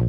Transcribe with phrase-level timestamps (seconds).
[0.00, 0.06] は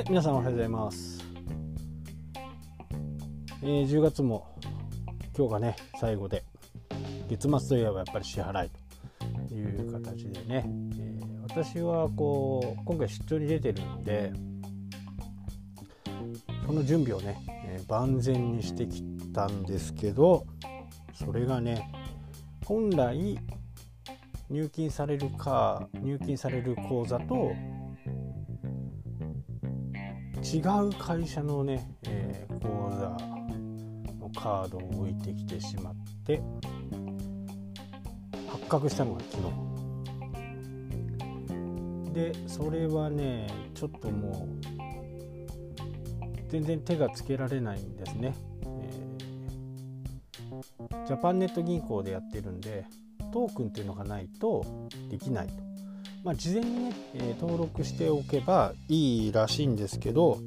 [0.00, 1.22] い皆さんおはようございます、
[3.62, 4.46] えー10月も
[5.36, 6.42] 今日がね最後で
[7.28, 8.70] 月末といえばやっぱり支払い
[9.50, 10.64] という形でね、
[10.98, 14.32] えー私はこう今回出張に出てるんで
[16.66, 19.02] その準備をね、えー万全にしてき
[19.34, 20.46] たんですけど
[21.16, 21.90] それがね
[22.64, 23.38] 本来
[24.48, 27.52] 入金されるか入金される口座と
[30.42, 33.08] 違う会社のね、えー口座
[34.20, 35.94] のカードを置いてきてしまっ
[36.24, 36.40] て
[38.48, 39.50] 発覚したのが昨日。
[42.12, 44.66] でそれはねちょっともう
[46.48, 48.34] 全然手がつけられないんですね、
[51.06, 52.84] ジャパンネット銀行でやってるんで
[53.32, 54.64] トークンっていうのがないと
[55.10, 55.66] できないと
[56.26, 60.40] まあ、事前にね、えー登録しておけばいいらしいんですけど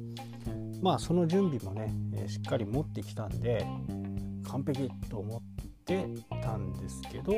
[0.82, 3.66] まあその準備もね、えーしっかり持ってきたんで
[4.46, 5.40] 完璧と思っ
[5.86, 6.06] て
[6.42, 7.32] たんですけど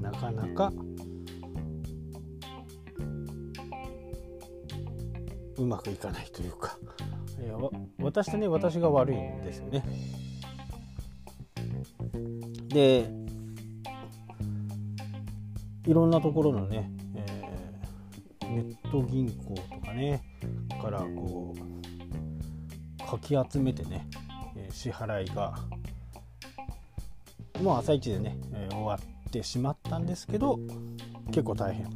[0.00, 0.72] なかなか
[5.58, 6.78] うまくいかないというか、
[7.40, 9.84] えー私とね私が悪いんですよね。
[12.76, 13.08] で
[15.86, 20.22] いろんなところのね、えーネット銀行とかね
[20.82, 24.06] からこうかき集めてね、
[24.70, 25.54] 支払いが
[27.62, 30.58] もう朝一でね、えー終わってしまったんですけど
[31.28, 31.86] 結構大変。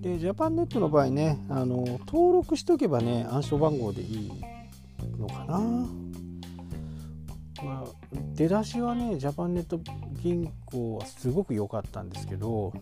[0.00, 4.32] でジャパンネットの場合ねあの登録しておけばね暗証番号でいい
[5.16, 5.60] のかな、
[8.36, 9.80] 出だしはねジャパンネット
[10.22, 12.72] 銀行はすごく良かったんですけど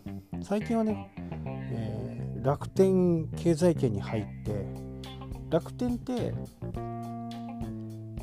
[0.43, 4.67] 最近はね、えー楽天経済圏に入って
[5.48, 6.35] 楽天って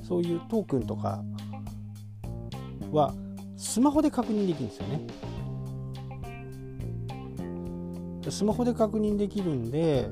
[0.08, 1.24] そういうトークンとか
[2.91, 3.16] は
[3.58, 5.08] スマホで確認できるんですよね。
[8.30, 10.08] スマホで確認できるんで、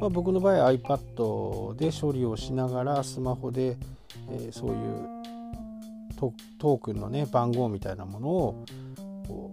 [0.00, 3.76] まあ、僕の場合 iPad で処理をしながらスマホで、
[4.30, 5.18] えーそういう
[6.18, 8.64] トトークンのね番号みたいなものを
[9.28, 9.52] こ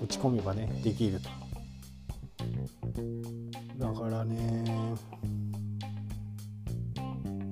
[0.00, 1.30] う打ち込めばねできると。
[3.78, 4.64] だからね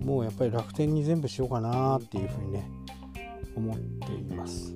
[0.04, 2.68] もうやっぱり楽天に全部しようかなっていうふうにね
[3.56, 4.74] 思っています。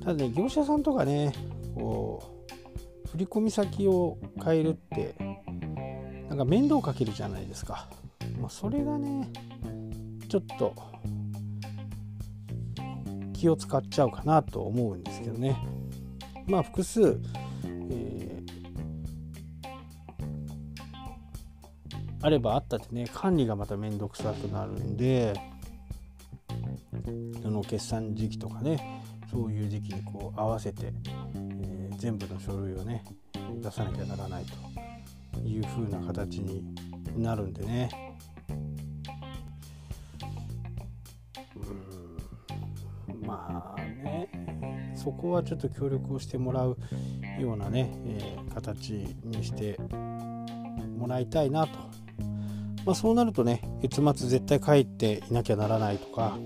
[0.00, 1.32] ただね業者さんとかね
[1.74, 2.35] こう
[3.06, 5.14] 振込先を変えるって
[6.28, 7.88] なんか面倒かけるじゃないですか、
[8.40, 9.30] まあ、それがね
[10.28, 10.74] ちょっと
[13.32, 15.56] 気を使っちゃうかなと思うんですけどね。
[16.46, 17.20] まあ複数、
[17.90, 18.26] えー
[22.22, 25.32] あればあったってね管理がまた面倒くさくなるんで
[27.40, 30.92] その決算時期とかねそういう時期にこう合わせて、
[31.96, 33.04] 全部の書類をね
[33.60, 34.44] 出さなきゃならない
[35.32, 36.64] という風な形に
[37.16, 37.88] なるんでね。
[43.08, 43.26] うん。
[43.26, 44.28] まあね
[44.94, 46.76] そこはちょっと協力をしてもらう
[47.40, 48.90] ようなね、えー形
[49.22, 49.78] にして
[50.98, 51.78] もらいたいなと、
[52.86, 56.38] まあ、そうなるとね月末絶対帰っていなきゃならないとか。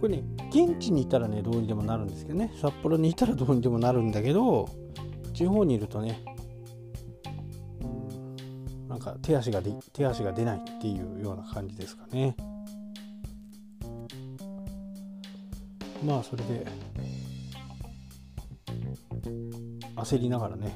[0.00, 0.24] これね
[0.56, 4.66] 現地にいたらねどうにでもなるんですけどね札幌にいたらどうにでもなるんだけど
[5.34, 6.24] 地方にいるとね
[8.88, 12.34] なんか手足がで手足が出ないっていうような感じですかね
[16.02, 16.66] まあそれで
[19.96, 20.74] 焦りながらね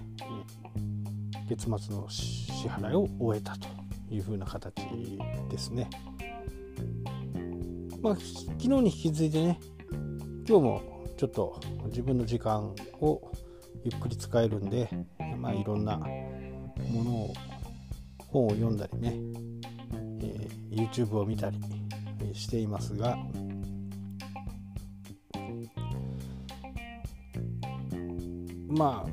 [1.48, 3.66] 月末の支払いを終えたと
[4.10, 4.74] いうふうな形
[5.48, 5.88] ですね。
[8.02, 9.60] まあ、き昨日に引き続いてね
[10.48, 13.30] 今日もちょっと自分の時間を
[13.84, 14.88] ゆっくり使えるんで、
[15.38, 17.34] まあ、いろんなものを
[18.28, 19.14] 本を読んだりね、
[20.22, 21.58] えー YouTube を見たり
[22.20, 23.18] えーしていますが
[28.68, 29.10] まあ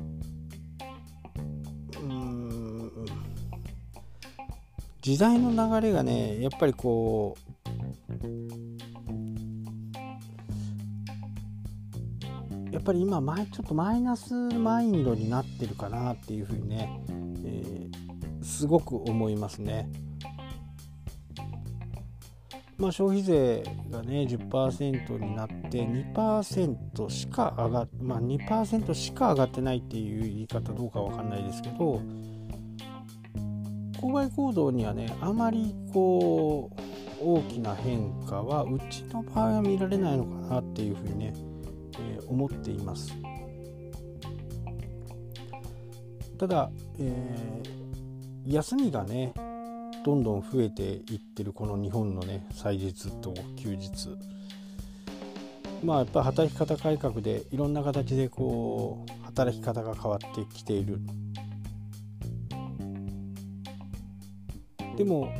[1.98, 2.90] うーん
[5.02, 5.50] 時代の
[5.80, 7.47] 流れがねやっぱりこう
[12.88, 17.00] ぱり今前ちょっとマイナスマインドになってるかなっていうふうにね、
[17.44, 18.08] えー
[18.40, 19.90] すごく思いますね。
[22.78, 32.00] まあ、消費税がね10%になって2%しか上がっまあ2%しか上がってないっていう言い方どうかわかんないですけど
[34.00, 36.80] 購買行動にはねあまりこう
[37.20, 41.32] 大きな変化はうちの場合は見られないのかなっていうふうにね、
[42.28, 43.12] 思っています。
[46.38, 46.70] ただ、
[47.00, 49.32] えー、休みがね
[50.04, 54.08] どんどん増えていってるこの日本のね祭日と休日。
[55.82, 61.00] まあやっぱ働き方改革でいろんな形でこう働き方が変わってきている。
[64.96, 65.32] でも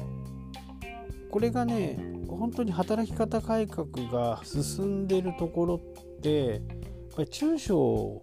[1.30, 1.98] これがね
[2.28, 6.62] 本当に働き方改革が進んでるところって
[7.18, 8.22] ぱり中小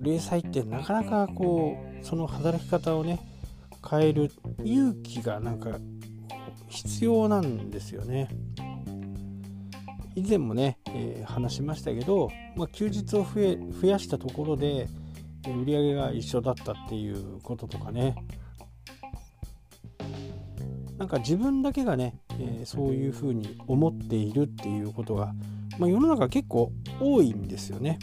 [0.00, 3.20] 零細ってなかなかこうその働き方をね
[3.88, 4.30] 変える
[4.64, 5.78] 勇気がなんか
[6.68, 8.28] 必要なんですよね。
[10.14, 14.88] 以前もね、えー、話しましたけど、まあ、休日を増え増やしたところで
[15.46, 18.16] 売り上げが一緒だったっていうこととかね
[20.96, 25.32] なんか自分だけがね、えー、そういうふうに思っているっていうことが、
[25.78, 27.98] まあ、世の中結構多いんですよね。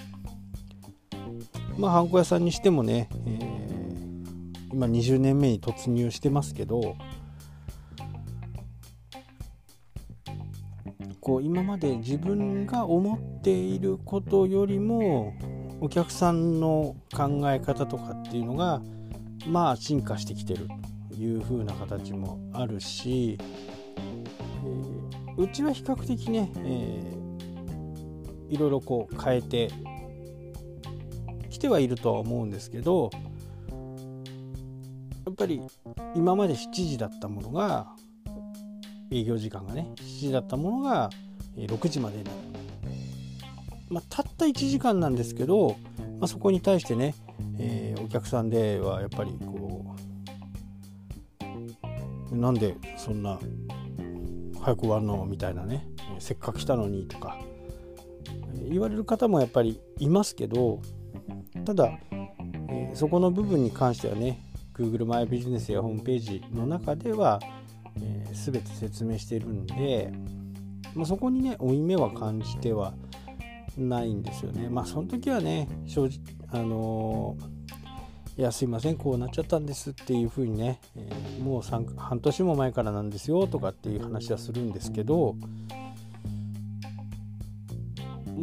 [1.78, 6.96] まあ、ハンコ屋さんにしてもね、えー、今20年目に突入してますけど
[11.20, 15.34] こう今まで自分が思っていることよりも
[15.82, 18.82] お客さんの考え方とかっていうのが
[19.48, 20.68] まあ進化してきてる
[21.10, 23.38] という風な形もあるし、
[23.98, 27.15] えー、うちは比較的ね、え、
[28.56, 29.70] いろいろこう変えて
[31.50, 33.10] きてはいるとは思うんですけど
[35.26, 35.62] やっぱり
[36.16, 37.88] 今まで7時だったものが
[39.12, 41.10] 営業時間がね7時だったものが
[41.58, 42.24] 6時までに。
[42.24, 42.38] なる、
[43.90, 45.76] まあ、たった1時間なんですけど、
[46.20, 47.14] まあ、そこに対してね、
[47.60, 49.96] えー、お客さんではやっぱりこ
[52.32, 53.38] うなんでそんな
[54.62, 55.26] 早く終わるの？
[55.26, 55.86] みたいなね
[56.20, 57.38] せっかく来たのにとか
[58.70, 60.82] 言われる方もやっぱりいますけど
[61.66, 61.98] ただ、
[62.70, 64.40] えー、そこの部分に関してはね
[64.74, 67.40] Google マイビジネスやホームページの中では、
[67.98, 70.12] えー、全て説明してるんで、
[70.94, 72.94] まあ、そこにね負い目は感じては
[73.78, 74.70] ないんですよね。
[74.70, 76.20] まあその時はね正直
[76.52, 85.36] あのー、いやすいませんこうなっちゃったんですっていうふうにね、えー、もう半年も前からなんですよとかっていう話はするんですけど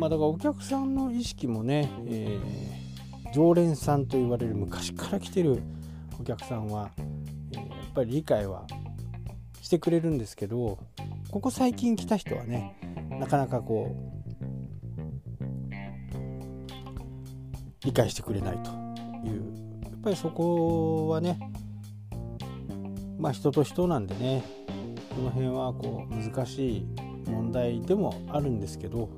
[0.02, 5.62] まあだからお客さんの意識もね、えー、常連さんと言われる昔から来てる
[6.20, 6.90] お客さんは、
[7.52, 8.66] えー、やっぱり理解は
[9.60, 10.81] してくれるんですけど
[11.31, 12.76] ここ最近来た人はね
[13.10, 14.34] なかなかこう
[17.84, 18.70] 理解してくれないと
[19.25, 19.52] いう。
[19.84, 21.38] やっぱりそこはね
[23.20, 24.43] まあ人と人なんでね
[25.14, 26.87] この辺はこう難しい
[27.31, 29.08] 問題でもあるんですけど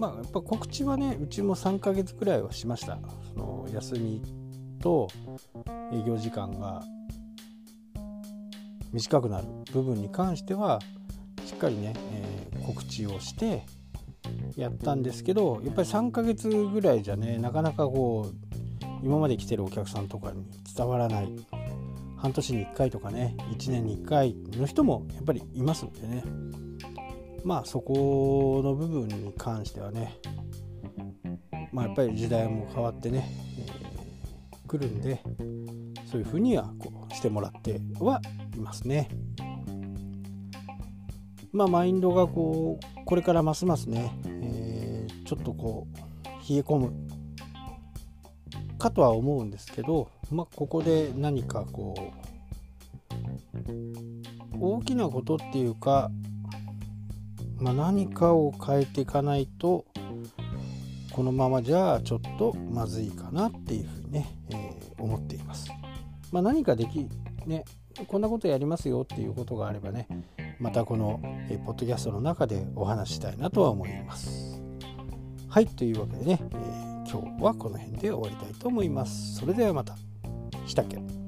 [0.00, 2.98] まあやっぱ告知はねうちも3ヶ月くらいはしました。
[3.34, 4.22] その休み
[4.80, 5.08] と
[5.92, 6.82] 営業時間が
[8.92, 10.80] 短くなる部分に関しては
[11.44, 13.66] しっかりね、えー、告知をして
[14.56, 21.28] やったんですけどやっぱり3ヶ月ぐらいじゃねなかなかこう今まで来てるお客さんとかに伝わらない。
[22.16, 26.22] 半年に1回とかね1年に1回の人もやっぱりいますんでね。
[27.44, 30.18] まあそこの部分に関してはね
[31.72, 33.28] まあやっぱり時代も変わってね、
[33.58, 35.22] えー、来るんで
[36.10, 38.20] そういうふうにはこうしてもらっては
[38.56, 39.08] いますね。
[41.52, 46.92] まあマインドがこうこれからますますね、えー、ちょっとこう冷え込む
[48.78, 52.30] かとは思うんですけど、まあ、ここで何かこう
[54.58, 56.10] 大きなことっていうか
[57.60, 59.84] まあ、何かを変えていかないと
[61.12, 65.70] このままじゃちょっとまずいかなっていうふうにね、えー、思っています。
[66.32, 67.06] まあ、何かでき
[67.46, 67.64] ね
[68.06, 70.06] こんなことやりますよっていうことがあればね
[70.58, 74.60] またこの、え、ポッドキャストの中でお話したいなとは思います。
[75.48, 79.34] はいというわけでね、えー、今日はこの辺で終わりたいと思います。
[79.36, 79.96] それではまた。
[80.66, 81.19] したっけ？